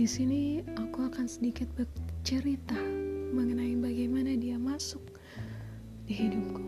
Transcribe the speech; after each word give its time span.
Di 0.00 0.08
sini 0.08 0.64
aku 0.80 1.12
akan 1.12 1.28
sedikit 1.28 1.68
bercerita 1.76 2.80
mengenai 3.36 3.76
bagaimana 3.76 4.32
dia 4.32 4.56
masuk 4.56 5.04
di 6.08 6.16
hidupku. 6.16 6.64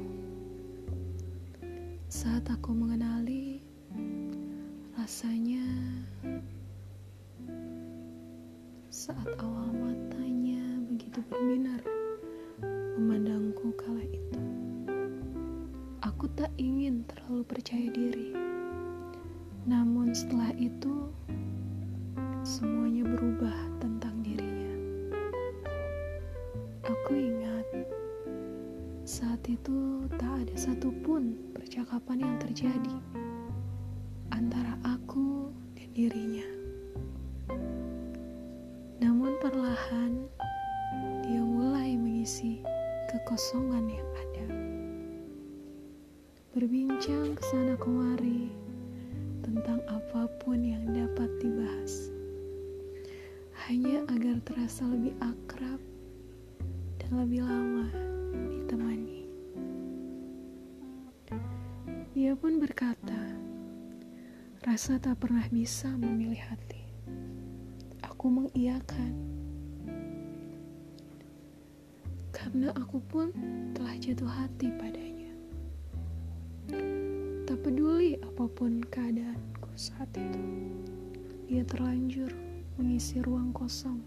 Saat 2.12 2.52
aku 2.52 2.76
mengenali, 2.76 3.64
rasanya 5.00 5.64
saat 8.92 9.24
awal 9.40 9.72
matanya 9.80 10.84
begitu 10.92 11.24
berbinar 11.32 11.80
memandangku 13.00 13.72
kala 13.80 14.04
itu. 14.12 14.44
Aku 16.04 16.28
tak 16.36 16.52
ingin 16.60 17.08
terlalu 17.08 17.48
percaya 17.48 17.88
diri. 17.96 18.36
Namun 19.64 20.12
setelah 20.12 20.52
itu, 20.60 21.08
semuanya 22.44 22.81
berubah 23.22 23.54
tentang 23.78 24.18
dirinya. 24.26 24.74
Aku 26.82 27.14
ingat 27.14 27.86
saat 29.06 29.38
itu 29.46 30.10
tak 30.18 30.42
ada 30.42 30.56
satupun 30.58 31.38
percakapan 31.54 32.26
yang 32.26 32.34
terjadi 32.42 32.98
antara 34.34 34.74
aku 34.82 35.54
dan 35.78 35.86
dirinya. 35.94 36.48
Namun 38.98 39.38
perlahan 39.38 40.26
dia 41.22 41.46
mulai 41.46 41.94
mengisi 41.94 42.58
kekosongan 43.06 43.86
yang 43.86 44.08
ada. 44.18 44.46
Berbincang 46.58 47.38
ke 47.38 47.42
sana 47.46 47.78
kemari 47.78 48.50
tentang 49.46 49.78
apa 49.86 50.26
pun 50.42 50.58
yang 50.58 50.71
lebih 57.12 57.44
lama 57.44 57.92
ditemani. 58.48 59.20
Dia 62.16 62.32
pun 62.32 62.56
berkata, 62.56 63.36
rasa 64.64 64.96
tak 64.96 65.20
pernah 65.20 65.44
bisa 65.52 65.92
memilih 65.92 66.40
hati. 66.40 66.80
Aku 68.00 68.32
mengiyakan. 68.32 69.12
Karena 72.32 72.72
aku 72.80 72.96
pun 73.04 73.28
telah 73.76 73.92
jatuh 74.00 74.32
hati 74.32 74.72
padanya. 74.72 75.32
Tak 77.44 77.60
peduli 77.60 78.16
apa 78.24 78.48
pun 78.48 78.80
keadaanku 78.88 79.68
saat 79.76 80.08
itu. 80.16 80.40
Dia 81.44 81.60
terlanjur 81.68 82.32
mengisi 82.80 83.20
ruang 83.20 83.52
kosong 83.52 84.00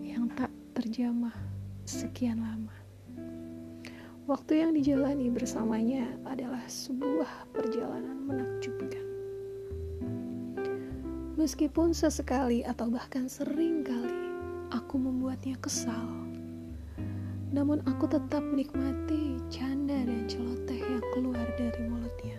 yang 0.00 0.32
tak 0.32 0.48
terjamah 0.72 1.56
sekian 1.86 2.42
lama. 2.42 2.74
Waktu 4.26 4.58
yang 4.58 4.74
dijalani 4.74 5.30
bersamanya 5.30 6.02
adalah 6.26 6.66
sebuah 6.66 7.54
perjalanan 7.54 8.26
menakjubkan. 8.26 9.06
Meskipun 11.38 11.94
sesekali 11.94 12.66
atau 12.66 12.90
bahkan 12.90 13.30
sering 13.30 13.86
kali 13.86 14.18
aku 14.74 14.98
membuatnya 14.98 15.54
kesal, 15.62 16.10
namun 17.54 17.78
aku 17.86 18.10
tetap 18.10 18.42
menikmati 18.42 19.38
canda 19.46 19.94
dan 19.94 20.26
celoteh 20.26 20.82
yang 20.82 21.06
keluar 21.14 21.46
dari 21.54 21.86
mulutnya. 21.86 22.38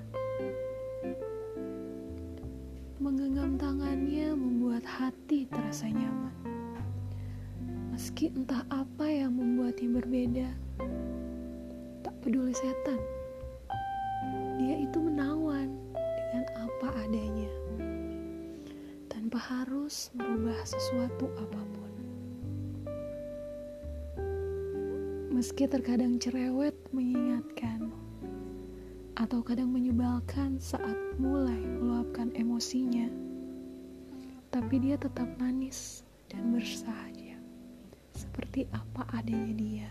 Menggenggam 2.99 3.55
tangannya 3.55 4.35
membuat 4.35 4.83
hati 4.83 5.47
terasa 5.47 5.87
nyaman. 5.87 6.46
Meski 7.97 8.29
entah 8.29 8.61
apa 8.69 9.09
yang 9.09 9.41
membuatnya 9.41 9.89
berbeda, 9.89 10.49
tak 12.05 12.13
peduli 12.21 12.53
setan. 12.53 13.01
Dia 14.61 14.85
itu 14.85 15.01
menawan 15.01 15.73
dengan 15.97 16.45
apa 16.61 16.93
adanya, 16.93 17.49
tanpa 19.09 19.41
harus 19.41 20.13
merubah 20.13 20.61
sesuatu 20.61 21.25
apa 21.41 21.57
pun. 21.73 21.93
Meski 25.33 25.65
terkadang 25.65 26.21
cerewet 26.21 26.77
mengingatkan, 26.93 27.89
atau 29.17 29.41
kadang 29.41 29.73
menyebalkan 29.73 30.61
saat 30.61 31.17
mulai 31.17 31.65
meluapkan 31.81 32.29
emosinya, 32.37 33.09
tapi 34.53 34.85
dia 34.85 35.01
tetap 35.01 35.25
manis 35.41 36.05
dan 36.29 36.53
bersahaja, 36.53 37.16
seperti 38.17 38.65
apa 38.73 39.05
adanya 39.13 39.53
dia. 39.53 39.89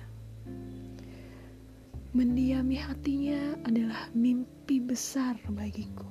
Mendiami 2.10 2.74
hatinya 2.74 3.54
adalah 3.62 4.10
mimpi 4.10 4.82
besar 4.82 5.38
bagiku. 5.54 6.10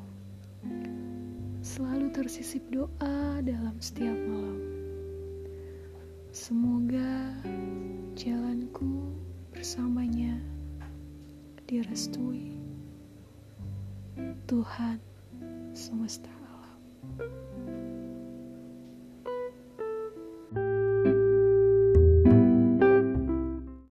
Selalu 1.60 2.14
tersisip 2.16 2.64
doa 2.72 3.44
dalam 3.44 3.76
setiap 3.84 4.16
malam. 4.32 4.64
Semoga 6.32 7.36
jalanku 8.16 9.12
bersamanya 9.52 10.40
direstui. 11.68 12.56
Tuhan 14.46 15.02
semesta 15.74 16.30
alam. 16.30 16.80